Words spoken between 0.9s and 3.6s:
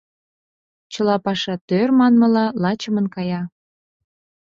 Чыла паша тӧр, манмыла, лачымын кая.